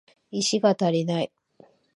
[0.31, 1.31] 石が足りない